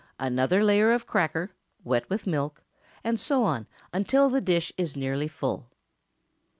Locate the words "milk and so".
2.25-3.43